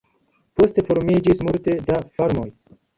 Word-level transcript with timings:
Poste 0.61 0.85
formiĝis 0.89 1.47
multe 1.51 1.79
da 1.93 2.03
farmoj. 2.19 2.53